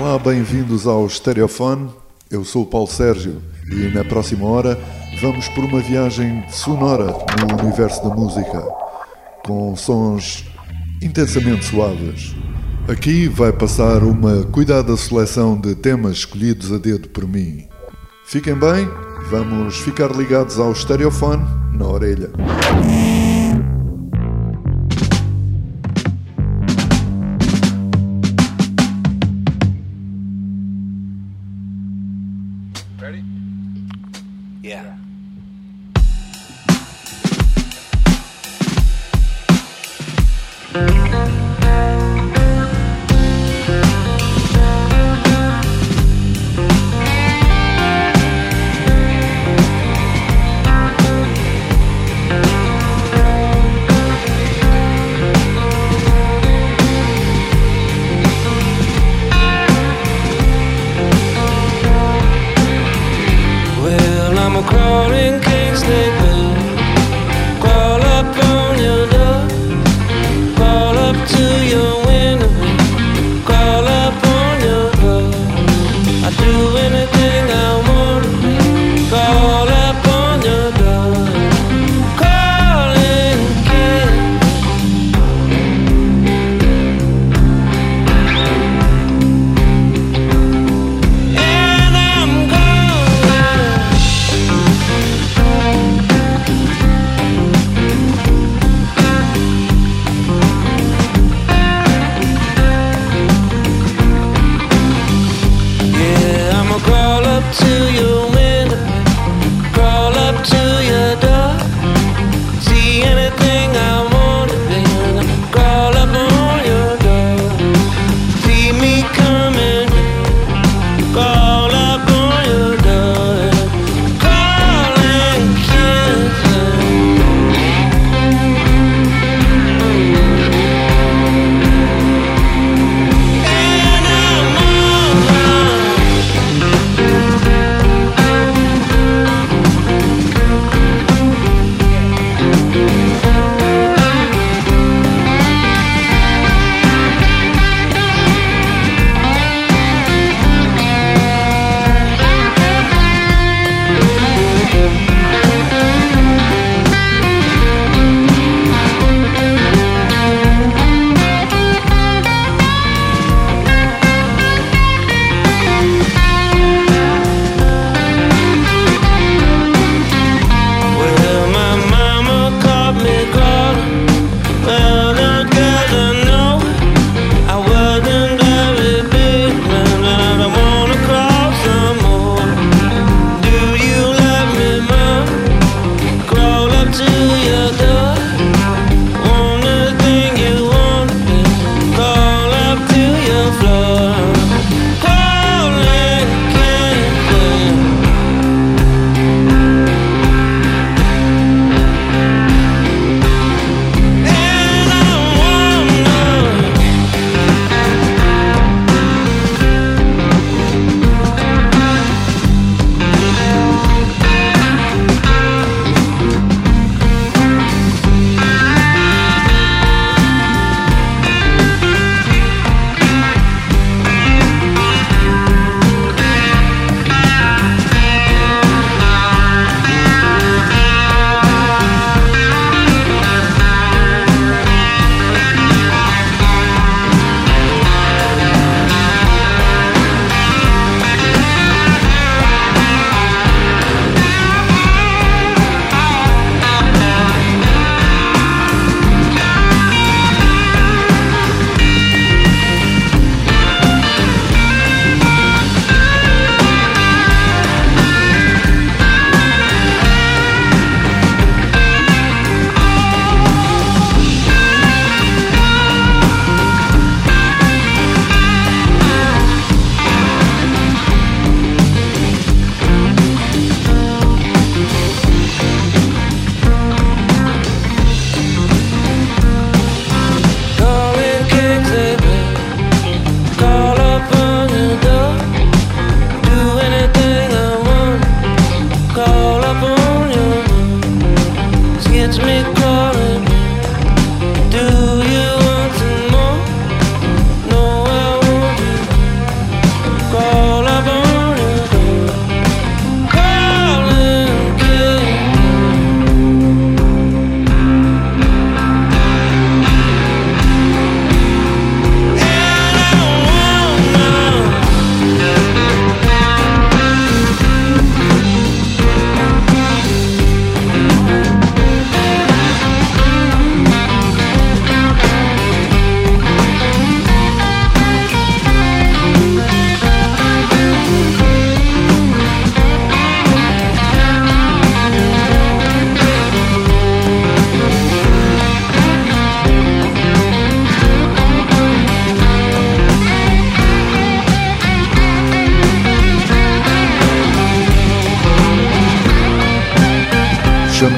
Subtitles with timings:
[0.00, 1.90] Olá, bem-vindos ao Stereofone.
[2.30, 4.78] Eu sou o Paulo Sérgio e na próxima hora
[5.20, 7.06] vamos por uma viagem sonora
[7.40, 8.62] no universo da música,
[9.44, 10.44] com sons
[11.02, 12.36] intensamente suaves.
[12.86, 17.66] Aqui vai passar uma cuidada seleção de temas escolhidos a dedo por mim.
[18.24, 18.88] Fiquem bem,
[19.28, 22.30] vamos ficar ligados ao Stereofone na orelha.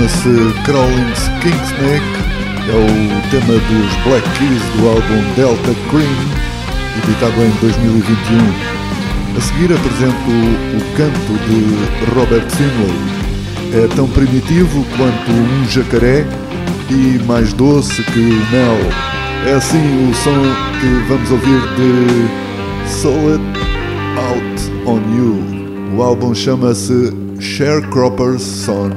[0.01, 2.05] Chama-se Crawling Kingsneck,
[2.69, 6.17] é o tema dos Black Keys do álbum Delta Cream,
[7.03, 8.39] editado em 2021.
[9.37, 10.31] A seguir apresento
[10.75, 13.85] o canto de Robert Finlay.
[13.85, 16.27] É tão primitivo quanto um jacaré
[16.91, 18.79] e mais doce que o mel.
[19.47, 20.43] É assim o som
[20.81, 23.43] que vamos ouvir de Solid
[24.17, 25.97] Out on You.
[25.97, 28.91] O álbum chama-se Sharecropper's Son.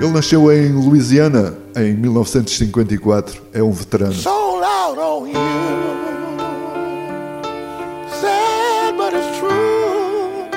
[0.00, 3.42] Ele nasceu em Louisiana em 1954.
[3.52, 4.14] É um veterano.
[4.14, 5.34] Sold out on you.
[8.18, 10.48] Sad, but it's true.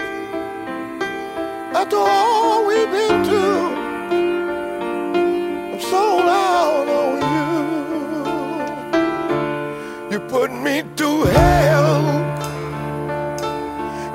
[1.73, 3.73] After all we've been through,
[10.09, 10.19] you.
[10.29, 12.01] Put me through hell,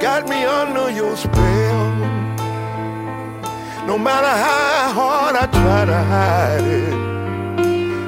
[0.01, 2.08] got me under your spell.
[3.89, 6.91] No matter how hard I try to hide it,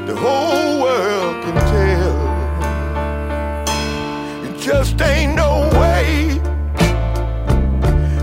[0.06, 2.16] the whole world can tell.
[4.44, 6.38] It just ain't no way.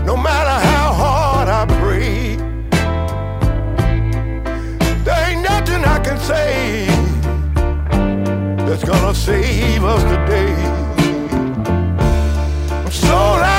[0.06, 2.36] No matter how hard I pray,
[5.02, 6.86] there ain't nothing I can say
[8.66, 10.54] that's gonna save us today.
[12.70, 13.57] I'm sold out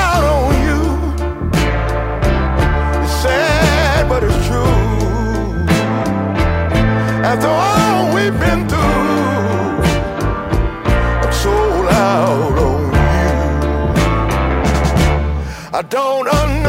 [15.80, 16.59] I don't understand.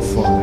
[0.00, 0.39] your Father.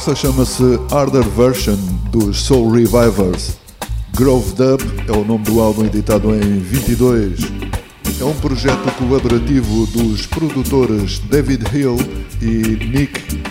[0.00, 1.76] Esta chama-se Harder Version
[2.10, 3.58] dos Soul Revivers.
[4.16, 7.38] Grove Dub é o nome do álbum editado em 22.
[8.18, 11.98] É um projeto colaborativo dos produtores David Hill
[12.40, 13.42] e Nick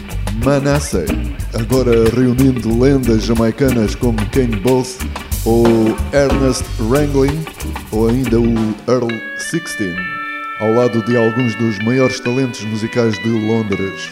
[0.43, 1.05] Manasseh,
[1.53, 4.97] agora reunindo lendas jamaicanas como Kane Both
[5.45, 5.67] ou
[6.11, 7.45] Ernest Wrangling
[7.91, 8.55] ou ainda o
[8.87, 9.95] Earl Sixteen,
[10.59, 14.09] ao lado de alguns dos maiores talentos musicais de Londres.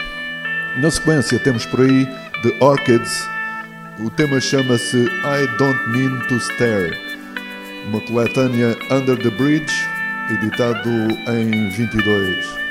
[0.79, 2.07] Na sequência temos por aí
[2.59, 3.27] Orchids,
[3.99, 6.97] o tema chama-se I Don't Mean to Stare,
[7.87, 9.73] uma coletânea Under the Bridge,
[10.29, 10.89] editado
[11.31, 12.66] em 22.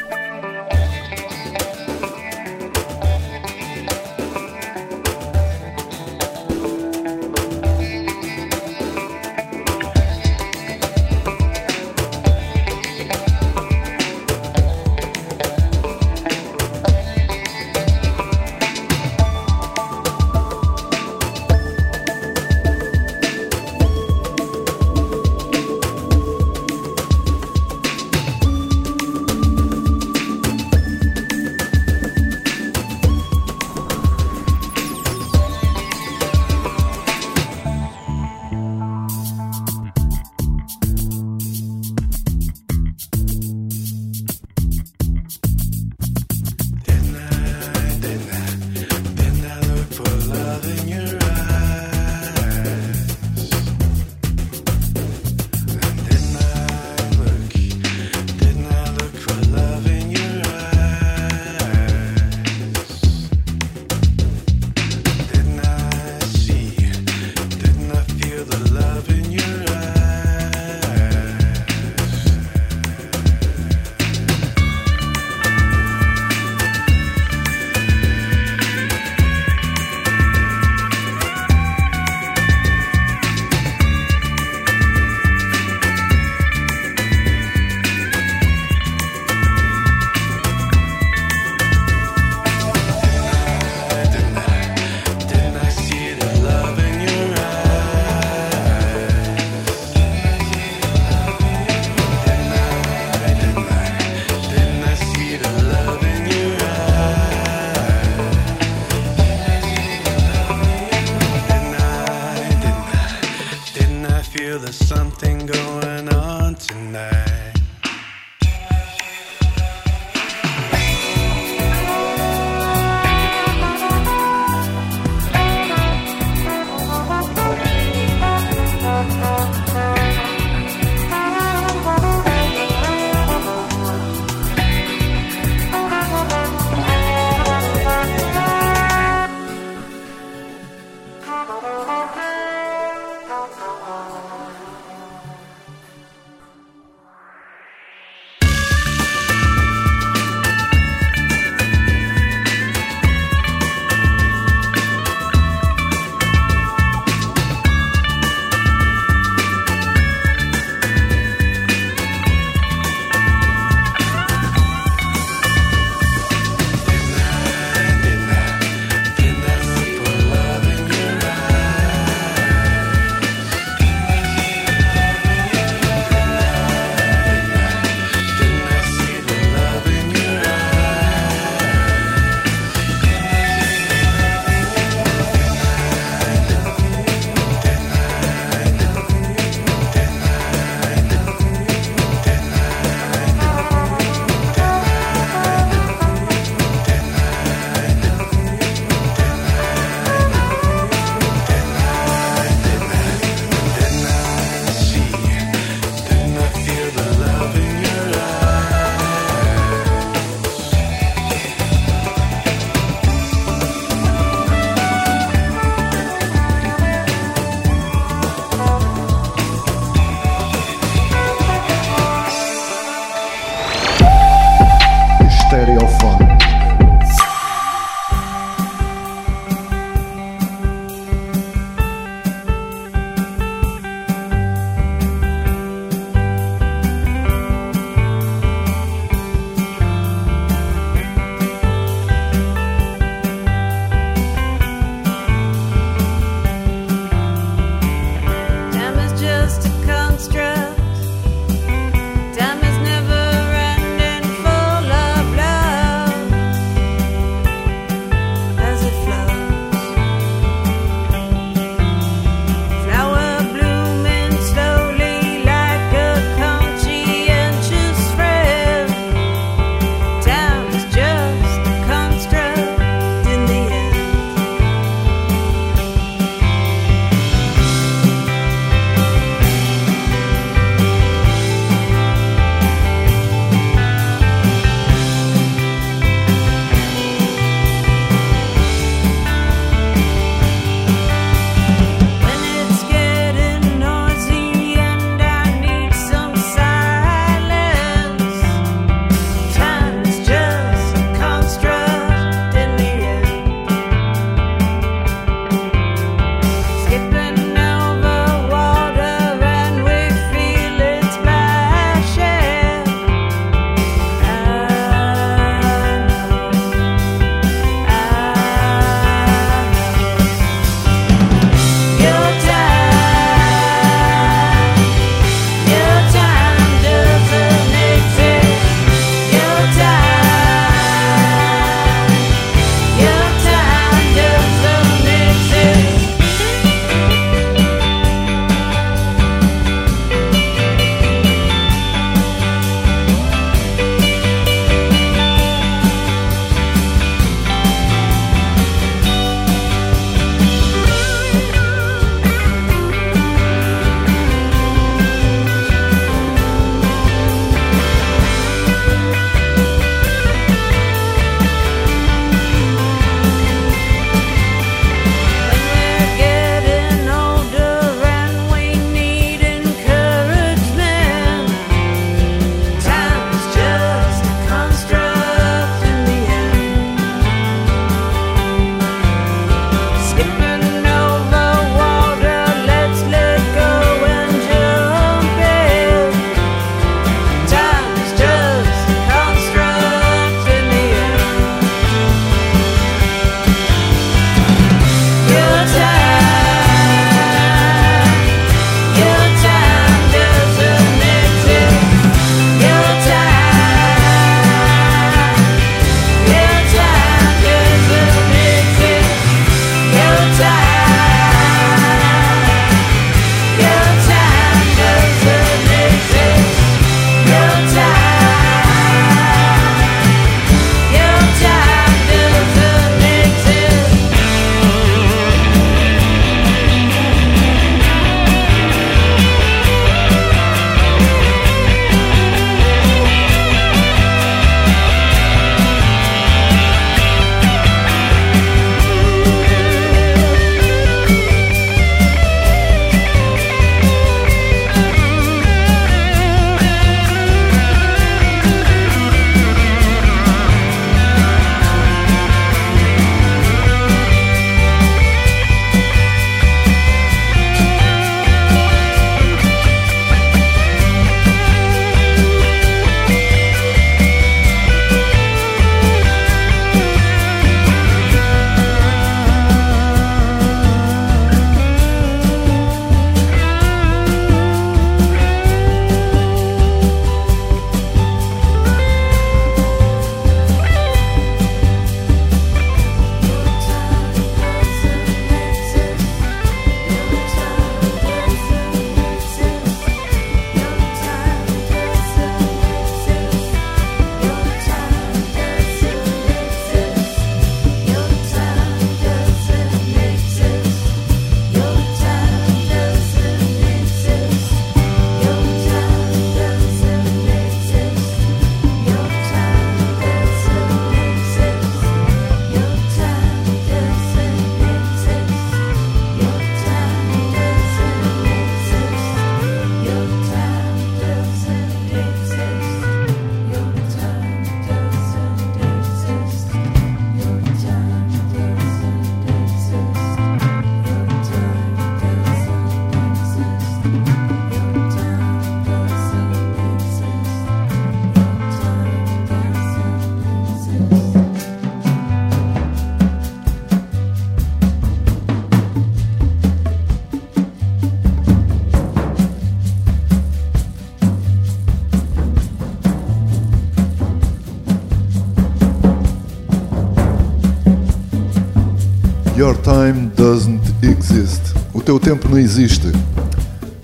[561.87, 562.89] teu tempo não existe.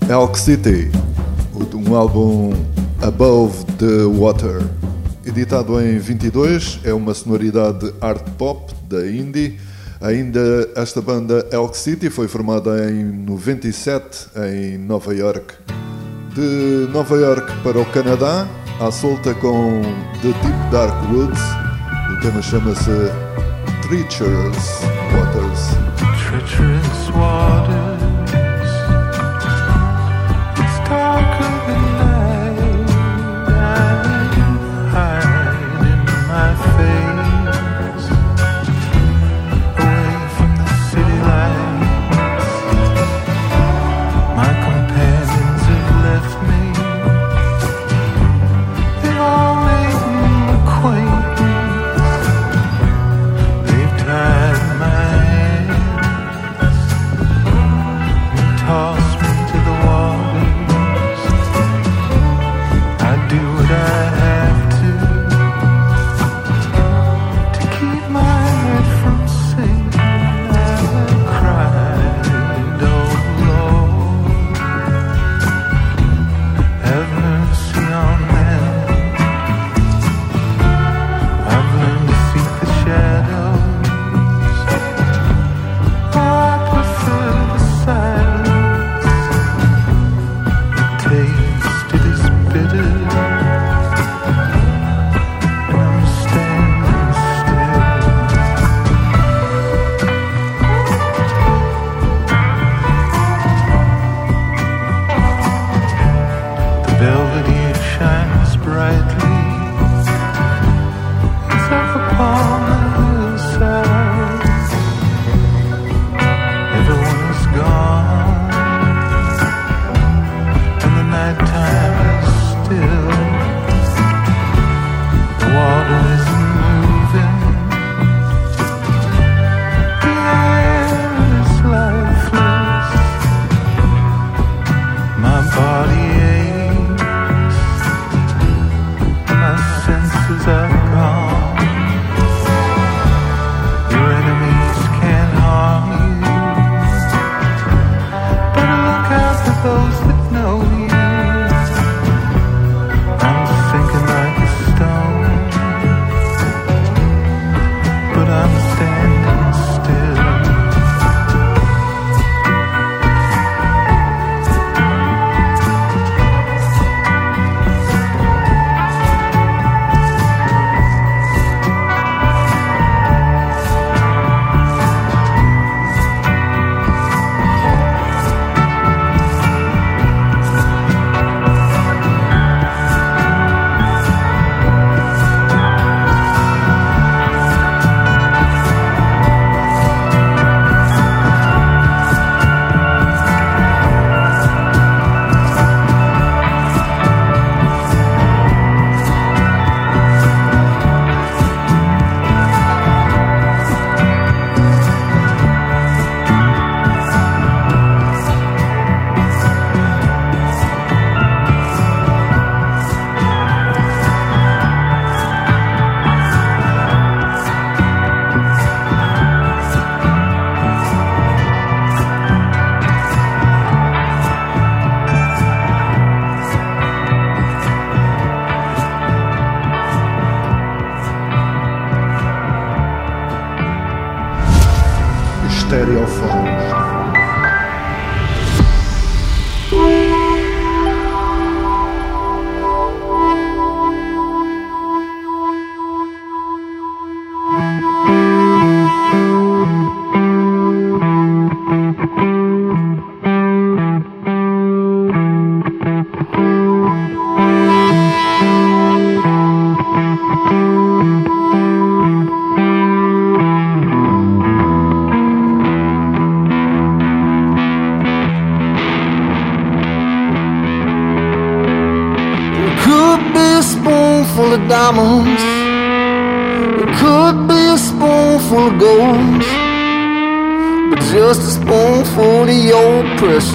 [0.09, 0.91] É Elk City,
[1.73, 2.51] um álbum
[3.01, 4.61] Above the Water.
[5.25, 9.57] Editado em 22, é uma sonoridade art pop da indie.
[10.01, 15.55] Ainda esta banda Elk City foi formada em 97 em Nova York.
[16.35, 18.45] De Nova York para o Canadá,
[18.81, 19.81] à solta com
[20.21, 21.41] The Deep Dark Woods,
[22.11, 22.91] o tema chama-se
[23.87, 24.81] Treacherous
[25.13, 25.69] Waters.
[26.27, 27.82] Treacherous Waters.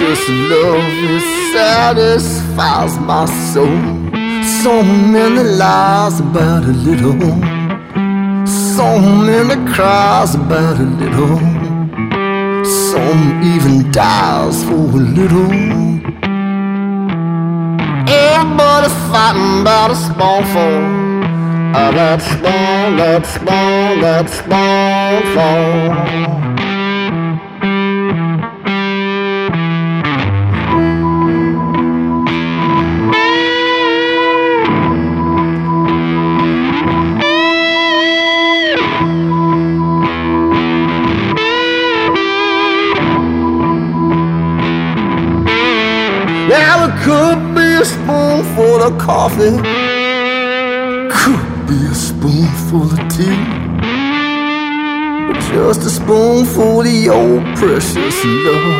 [0.09, 1.19] this love you
[1.53, 3.79] satisfies my soul.
[4.63, 7.19] So many lies about a little,
[8.47, 11.37] so many cries about a little,
[12.87, 15.51] some even dies for a little.
[18.09, 20.75] Everybody fighting about a spoonful,
[21.69, 26.38] about oh, that small, that spoon, that spoonful.
[48.89, 49.57] Of coffee,
[51.11, 53.35] could be a spoonful of tea,
[55.27, 58.79] but just a spoonful of your precious love.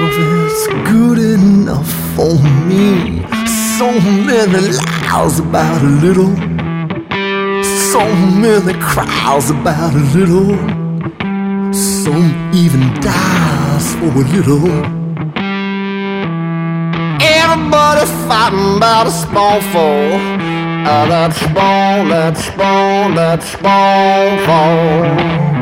[0.49, 2.35] Is good enough for
[2.67, 3.21] me.
[3.77, 3.91] So
[4.25, 6.35] many lies about a little,
[7.91, 8.03] so
[8.45, 10.55] many cries about a little,
[11.71, 14.98] some even dies for a little.
[17.99, 19.75] Everybody fighting about a spoonful
[20.87, 23.43] of that spoon, that spoon, that
[25.43, 25.58] spoonful.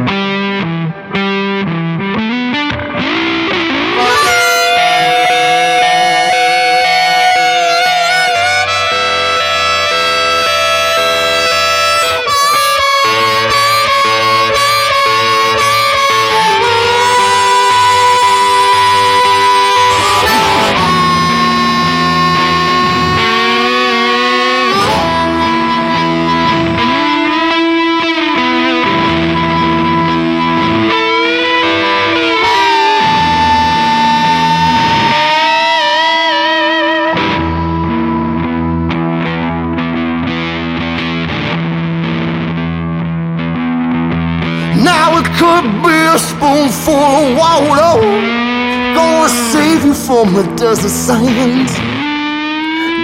[50.07, 51.73] From the desert sands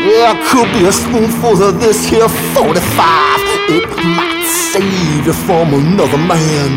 [0.07, 3.43] There could be a spoonful of this here 45
[3.75, 6.71] It might save you from another man.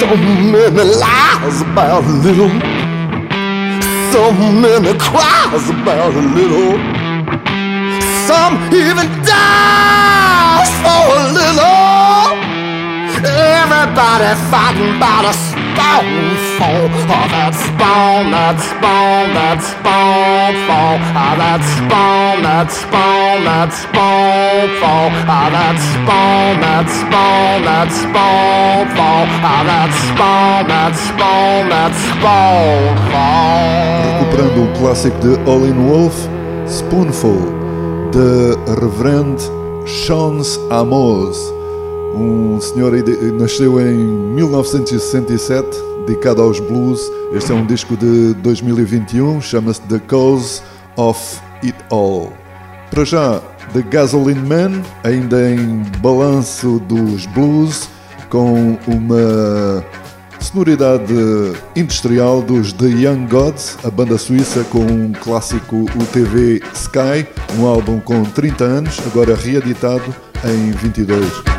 [0.00, 0.06] So
[0.52, 2.52] many lies about a little.
[4.12, 6.76] So many cries about a little.
[8.28, 12.36] Some even dies for a little.
[13.24, 15.56] Everybody fighting about a
[16.56, 24.96] spoonful of that spoon, that spoon, that spoonful of that spoon, that spoon, that spoonful
[24.96, 25.12] of
[25.52, 29.28] that spoon, that spoon, that spoonful of
[29.68, 34.16] that spoon, that spoon, that spoonful.
[34.16, 36.16] Recuperando um clássico de All in Wolf,
[36.66, 37.36] Spoonful,
[38.12, 39.38] de Reverend
[39.84, 41.36] Chance Amos,
[42.14, 42.92] um senhor
[43.38, 47.00] nasceu em 1967, dedicado aos blues.
[47.34, 50.62] Este é um disco de 2021, chama-se The Cause
[50.96, 52.32] of It All.
[52.90, 53.42] Para já,
[53.72, 57.88] The Gasoline Man, ainda em balanço dos blues,
[58.30, 59.84] com uma
[60.40, 61.12] sonoridade
[61.74, 67.26] industrial dos The Young Gods, a banda suíça com um clássico UTV Sky,
[67.58, 70.14] um álbum com 30 anos, agora reeditado
[70.44, 71.55] em 22.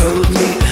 [0.00, 0.69] told me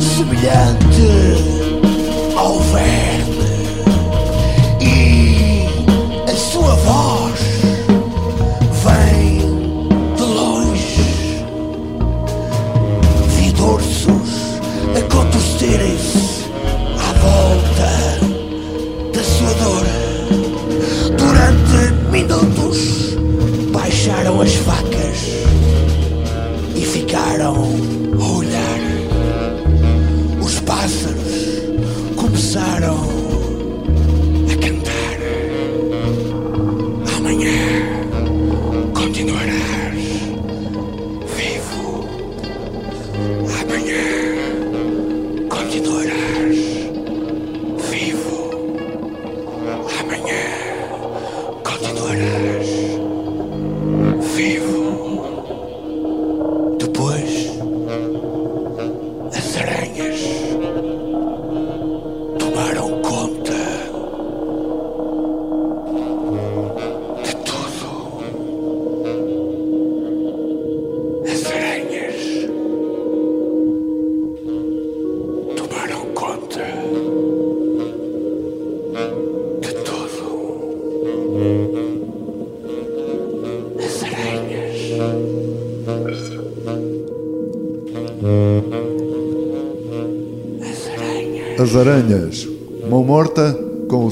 [0.00, 1.33] 什么样子？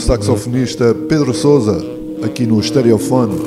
[0.02, 1.80] saxofonista Pedro Souza,
[2.24, 3.38] aqui no estereofone.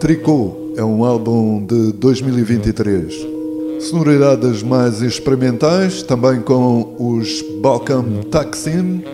[0.00, 3.14] Tricô é um álbum de 2023.
[3.78, 9.04] Sonoridades mais experimentais, também com os Balkan Taksim,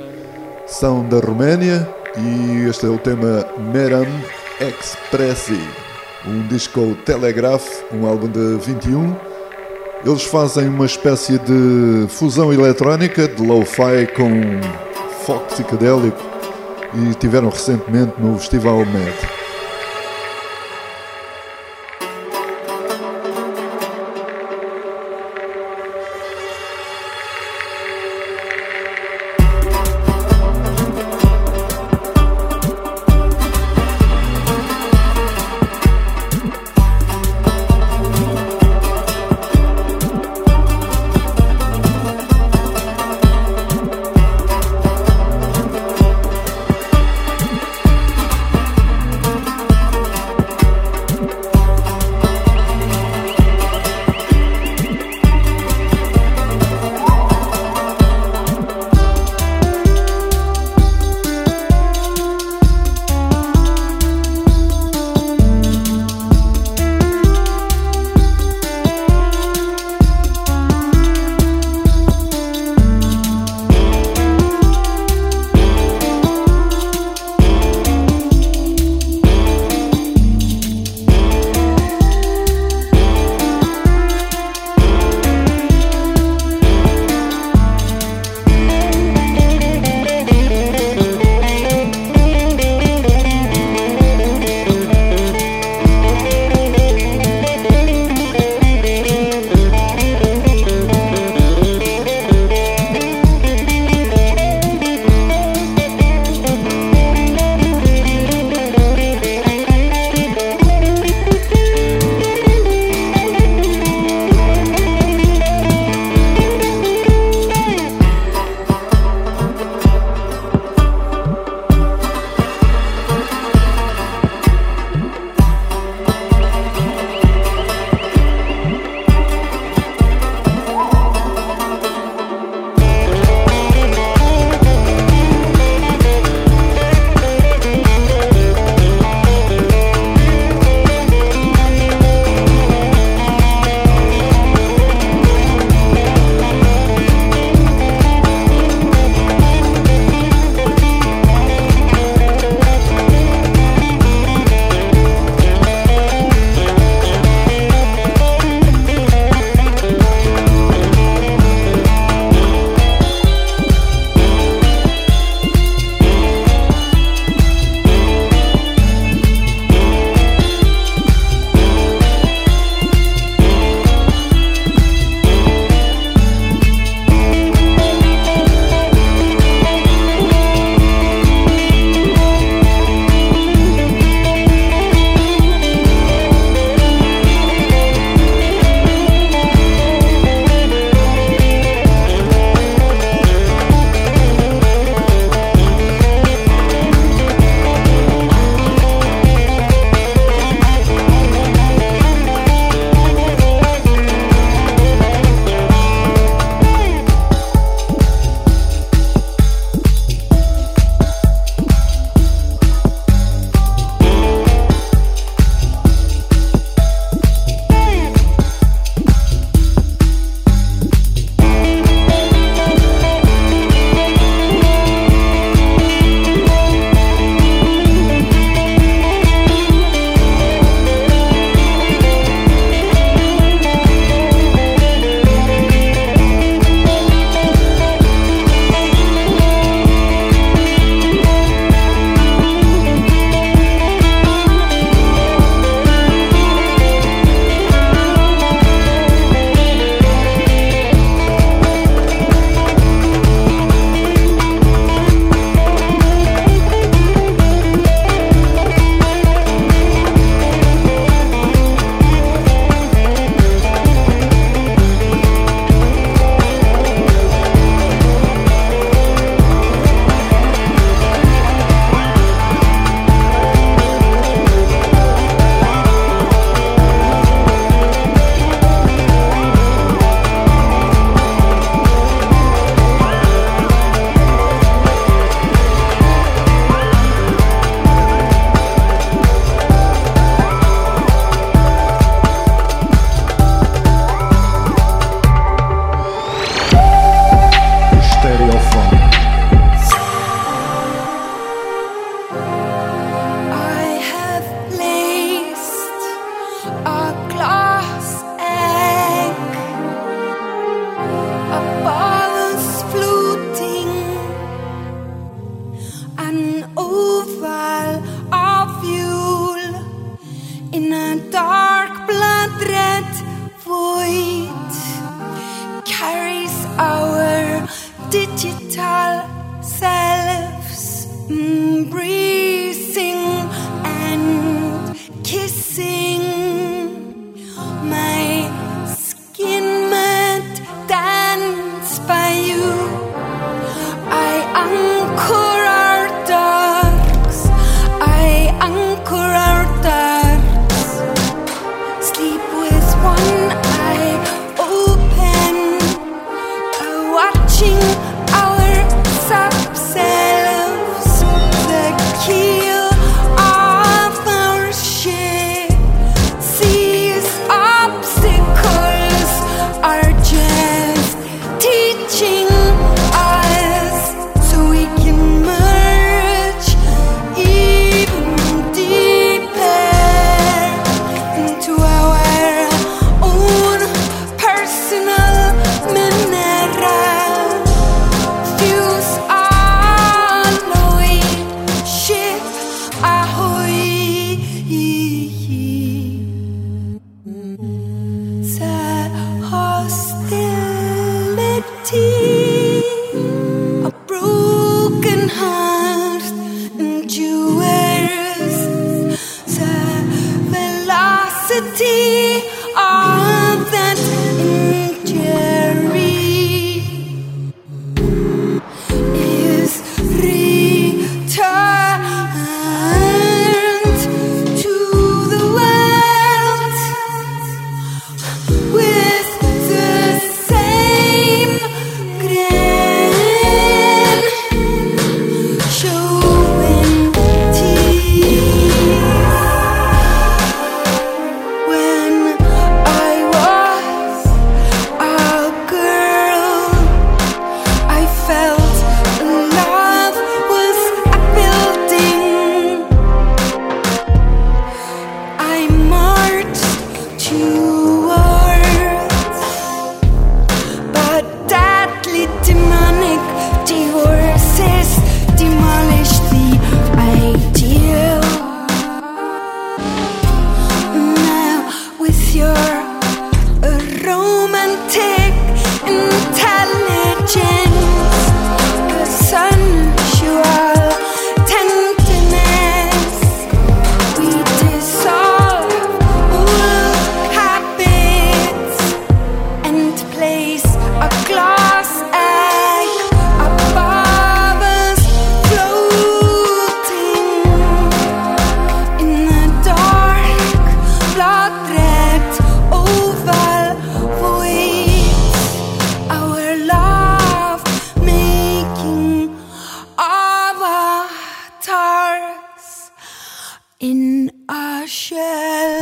[0.67, 4.07] são da Roménia e este é o tema Meram
[4.61, 5.61] Expressi,
[6.27, 9.17] um disco Telegraph, um álbum de 21.
[10.07, 14.31] Eles fazem uma espécie de fusão eletrónica de lo-fi com
[15.25, 16.38] foco psicodélico
[16.95, 19.38] e estiveram recentemente no Festival Med.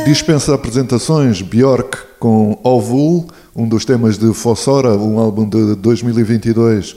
[0.05, 6.95] Dispensa apresentações Bjork com Ovul, um dos temas de Fossora, um álbum de 2022.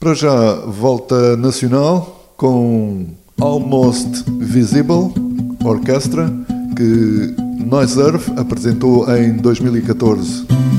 [0.00, 3.06] Para já, volta nacional com
[3.40, 5.12] Almost Visible
[5.64, 6.32] Orchestra,
[6.76, 7.34] que
[7.64, 10.77] Noise Earth apresentou em 2014.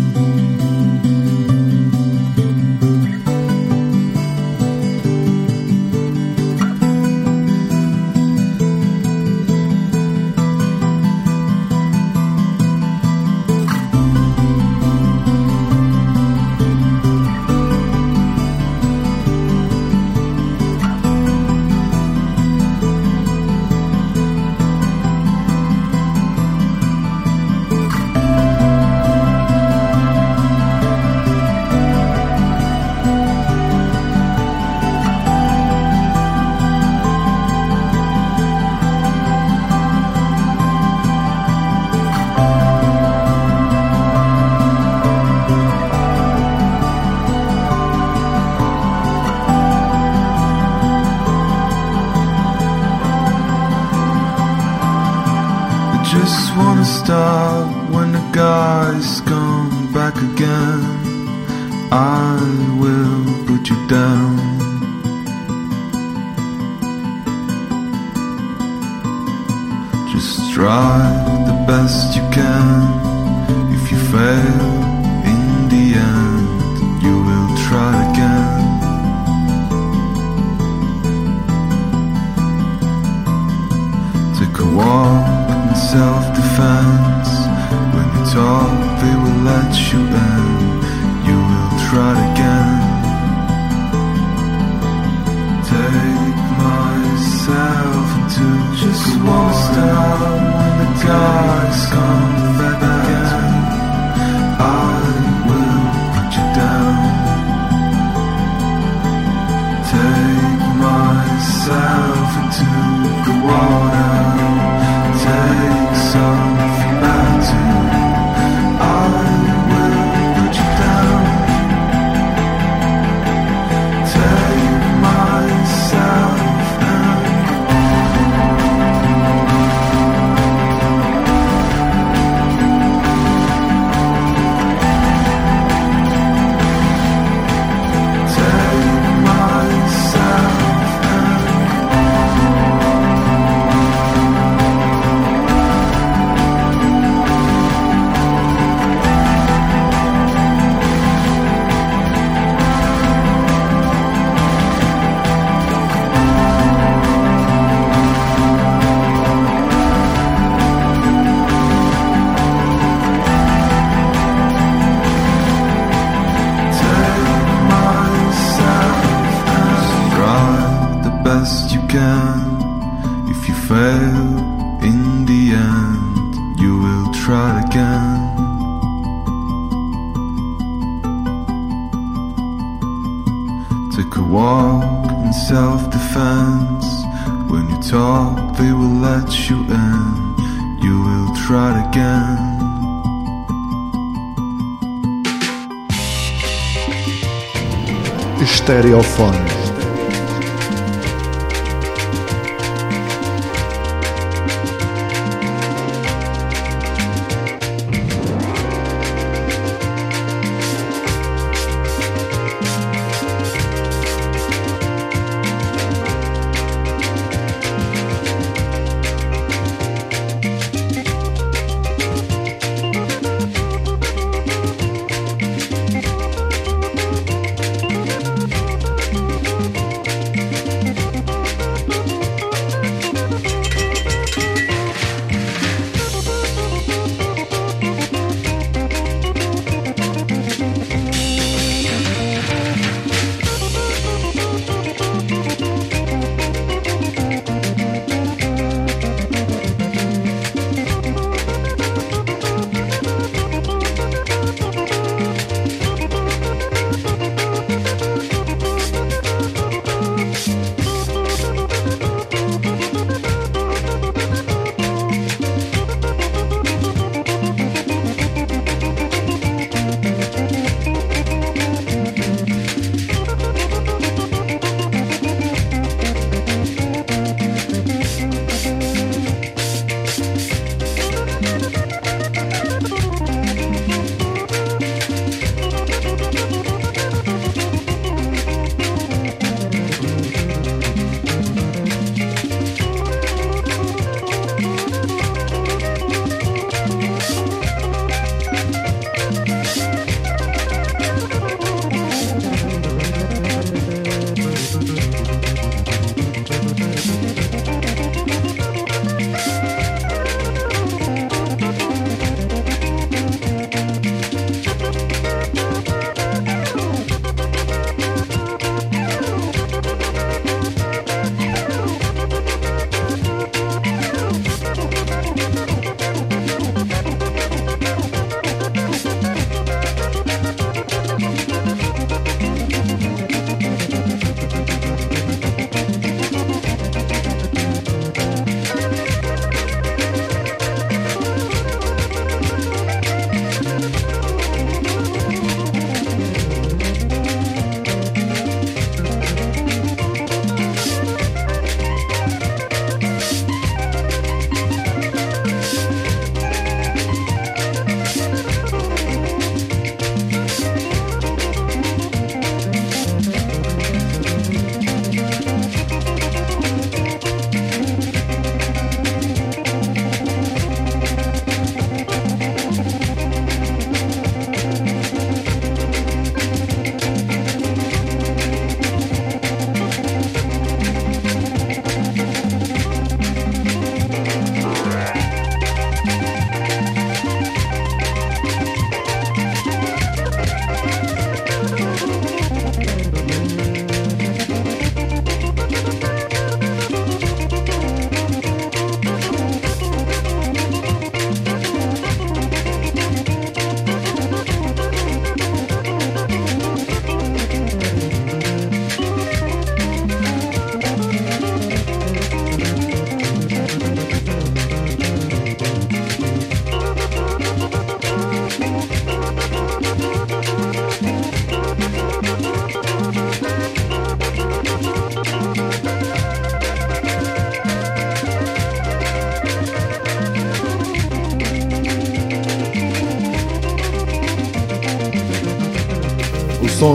[112.61, 114.08] Myself into the water.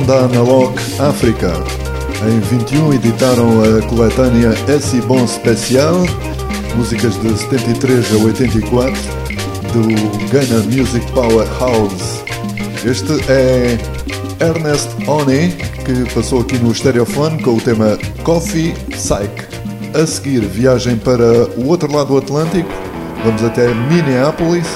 [0.01, 1.53] Da Analog África.
[2.27, 6.07] Em 21 editaram a coletânea Esse Bom Special,
[6.77, 8.95] músicas de 73 a 84,
[9.73, 12.25] do Ghana Music Powerhouse.
[12.85, 13.79] Este é
[14.41, 15.53] Ernest One,
[15.85, 19.47] que passou aqui no Stereophone com o tema Coffee Psych.
[19.95, 22.71] A seguir, viagem para o outro lado do Atlântico,
[23.25, 24.67] vamos até Minneapolis,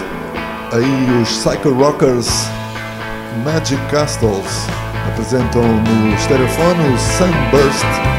[0.72, 2.28] aí os Psycho Rockers
[3.44, 4.77] Magic Castles
[5.18, 8.17] apresentam no Stereophone o Sunburst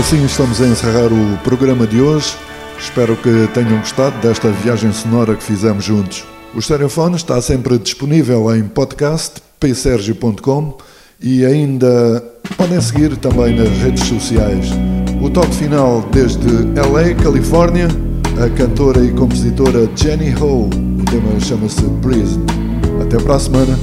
[0.00, 2.34] assim estamos a encerrar o programa de hoje.
[2.78, 6.24] Espero que tenham gostado desta viagem sonora que fizemos juntos.
[6.54, 10.78] O Stereofone está sempre disponível em podcast psergio.com
[11.20, 12.24] e ainda
[12.56, 14.70] podem seguir também nas redes sociais.
[15.20, 17.88] O toque final desde LA, Califórnia,
[18.42, 20.66] a cantora e compositora Jenny Ho.
[20.66, 22.40] O tema chama-se Prison.
[23.02, 23.78] Até para a semana.